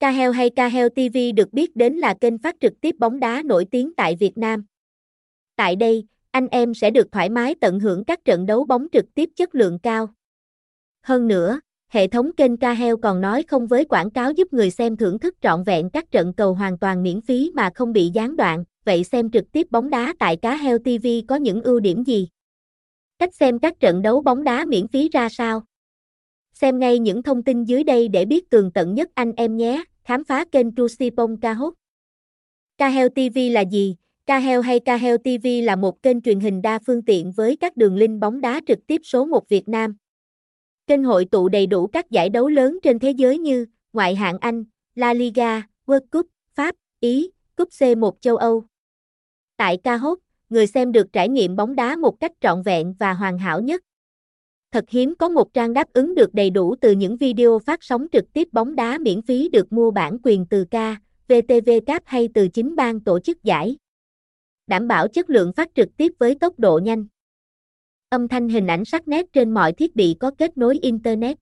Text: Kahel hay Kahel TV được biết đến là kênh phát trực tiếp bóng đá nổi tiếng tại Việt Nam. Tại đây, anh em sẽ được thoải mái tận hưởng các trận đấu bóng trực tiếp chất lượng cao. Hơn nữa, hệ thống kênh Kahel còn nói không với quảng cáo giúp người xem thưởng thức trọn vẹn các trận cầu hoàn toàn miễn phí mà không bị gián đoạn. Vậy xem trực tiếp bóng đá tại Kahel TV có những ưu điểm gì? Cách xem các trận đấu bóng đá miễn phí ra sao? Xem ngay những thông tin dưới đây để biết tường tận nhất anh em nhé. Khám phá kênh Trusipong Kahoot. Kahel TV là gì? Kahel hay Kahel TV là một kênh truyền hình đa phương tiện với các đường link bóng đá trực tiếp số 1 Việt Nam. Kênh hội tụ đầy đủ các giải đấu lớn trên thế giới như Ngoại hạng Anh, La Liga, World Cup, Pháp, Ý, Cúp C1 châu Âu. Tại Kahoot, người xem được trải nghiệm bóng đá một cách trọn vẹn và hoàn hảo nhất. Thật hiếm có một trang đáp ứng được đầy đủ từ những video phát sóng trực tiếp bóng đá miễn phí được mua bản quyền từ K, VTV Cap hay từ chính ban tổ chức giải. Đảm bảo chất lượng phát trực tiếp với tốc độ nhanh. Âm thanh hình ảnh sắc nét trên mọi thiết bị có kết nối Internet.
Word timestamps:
Kahel 0.00 0.32
hay 0.32 0.50
Kahel 0.50 0.88
TV 0.88 1.18
được 1.36 1.52
biết 1.52 1.76
đến 1.76 1.94
là 1.94 2.14
kênh 2.14 2.38
phát 2.38 2.56
trực 2.60 2.80
tiếp 2.80 2.96
bóng 2.98 3.20
đá 3.20 3.42
nổi 3.44 3.64
tiếng 3.70 3.94
tại 3.96 4.16
Việt 4.20 4.38
Nam. 4.38 4.64
Tại 5.56 5.76
đây, 5.76 6.04
anh 6.30 6.46
em 6.48 6.74
sẽ 6.74 6.90
được 6.90 7.12
thoải 7.12 7.30
mái 7.30 7.54
tận 7.60 7.80
hưởng 7.80 8.04
các 8.04 8.24
trận 8.24 8.46
đấu 8.46 8.64
bóng 8.64 8.86
trực 8.92 9.04
tiếp 9.14 9.30
chất 9.36 9.54
lượng 9.54 9.78
cao. 9.78 10.08
Hơn 11.02 11.28
nữa, 11.28 11.60
hệ 11.88 12.06
thống 12.06 12.30
kênh 12.36 12.56
Kahel 12.56 12.94
còn 13.02 13.20
nói 13.20 13.42
không 13.42 13.66
với 13.66 13.84
quảng 13.84 14.10
cáo 14.10 14.32
giúp 14.32 14.52
người 14.52 14.70
xem 14.70 14.96
thưởng 14.96 15.18
thức 15.18 15.34
trọn 15.40 15.62
vẹn 15.64 15.90
các 15.90 16.10
trận 16.10 16.32
cầu 16.36 16.54
hoàn 16.54 16.78
toàn 16.78 17.02
miễn 17.02 17.20
phí 17.20 17.50
mà 17.54 17.70
không 17.74 17.92
bị 17.92 18.10
gián 18.14 18.36
đoạn. 18.36 18.64
Vậy 18.84 19.04
xem 19.04 19.30
trực 19.30 19.52
tiếp 19.52 19.66
bóng 19.70 19.90
đá 19.90 20.14
tại 20.18 20.36
Kahel 20.36 20.76
TV 20.78 21.06
có 21.28 21.36
những 21.36 21.62
ưu 21.62 21.80
điểm 21.80 22.04
gì? 22.04 22.28
Cách 23.18 23.34
xem 23.34 23.58
các 23.58 23.80
trận 23.80 24.02
đấu 24.02 24.22
bóng 24.22 24.44
đá 24.44 24.64
miễn 24.64 24.88
phí 24.88 25.08
ra 25.08 25.28
sao? 25.28 25.62
Xem 26.52 26.78
ngay 26.78 26.98
những 26.98 27.22
thông 27.22 27.42
tin 27.42 27.64
dưới 27.64 27.84
đây 27.84 28.08
để 28.08 28.24
biết 28.24 28.50
tường 28.50 28.70
tận 28.74 28.94
nhất 28.94 29.08
anh 29.14 29.32
em 29.36 29.56
nhé. 29.56 29.84
Khám 30.04 30.24
phá 30.24 30.44
kênh 30.52 30.74
Trusipong 30.74 31.40
Kahoot. 31.40 31.74
Kahel 32.78 33.08
TV 33.08 33.38
là 33.52 33.60
gì? 33.60 33.96
Kahel 34.26 34.60
hay 34.60 34.80
Kahel 34.80 35.16
TV 35.16 35.46
là 35.64 35.76
một 35.76 36.02
kênh 36.02 36.20
truyền 36.20 36.40
hình 36.40 36.62
đa 36.62 36.78
phương 36.86 37.02
tiện 37.02 37.32
với 37.32 37.56
các 37.56 37.76
đường 37.76 37.96
link 37.96 38.20
bóng 38.20 38.40
đá 38.40 38.60
trực 38.66 38.86
tiếp 38.86 39.00
số 39.04 39.24
1 39.24 39.48
Việt 39.48 39.68
Nam. 39.68 39.96
Kênh 40.86 41.04
hội 41.04 41.24
tụ 41.24 41.48
đầy 41.48 41.66
đủ 41.66 41.86
các 41.86 42.10
giải 42.10 42.28
đấu 42.28 42.48
lớn 42.48 42.78
trên 42.82 42.98
thế 42.98 43.10
giới 43.10 43.38
như 43.38 43.66
Ngoại 43.92 44.14
hạng 44.14 44.38
Anh, 44.38 44.64
La 44.94 45.14
Liga, 45.14 45.62
World 45.86 46.06
Cup, 46.12 46.26
Pháp, 46.54 46.74
Ý, 47.00 47.30
Cúp 47.56 47.68
C1 47.68 48.12
châu 48.20 48.36
Âu. 48.36 48.64
Tại 49.56 49.76
Kahoot, 49.76 50.18
người 50.50 50.66
xem 50.66 50.92
được 50.92 51.12
trải 51.12 51.28
nghiệm 51.28 51.56
bóng 51.56 51.74
đá 51.74 51.96
một 51.96 52.20
cách 52.20 52.32
trọn 52.40 52.62
vẹn 52.62 52.94
và 52.98 53.12
hoàn 53.12 53.38
hảo 53.38 53.60
nhất. 53.60 53.82
Thật 54.72 54.84
hiếm 54.88 55.14
có 55.18 55.28
một 55.28 55.54
trang 55.54 55.72
đáp 55.72 55.92
ứng 55.92 56.14
được 56.14 56.34
đầy 56.34 56.50
đủ 56.50 56.74
từ 56.80 56.92
những 56.92 57.16
video 57.16 57.58
phát 57.58 57.84
sóng 57.84 58.06
trực 58.12 58.32
tiếp 58.32 58.48
bóng 58.52 58.76
đá 58.76 58.98
miễn 58.98 59.22
phí 59.22 59.48
được 59.48 59.72
mua 59.72 59.90
bản 59.90 60.18
quyền 60.22 60.46
từ 60.46 60.64
K, 60.64 60.74
VTV 61.28 61.70
Cap 61.86 62.02
hay 62.06 62.28
từ 62.34 62.48
chính 62.48 62.76
ban 62.76 63.00
tổ 63.00 63.20
chức 63.20 63.44
giải. 63.44 63.76
Đảm 64.66 64.88
bảo 64.88 65.08
chất 65.08 65.30
lượng 65.30 65.52
phát 65.52 65.68
trực 65.74 65.88
tiếp 65.96 66.12
với 66.18 66.34
tốc 66.34 66.58
độ 66.58 66.80
nhanh. 66.82 67.06
Âm 68.08 68.28
thanh 68.28 68.48
hình 68.48 68.66
ảnh 68.66 68.84
sắc 68.84 69.08
nét 69.08 69.26
trên 69.32 69.54
mọi 69.54 69.72
thiết 69.72 69.96
bị 69.96 70.16
có 70.20 70.30
kết 70.38 70.58
nối 70.58 70.78
Internet. 70.78 71.38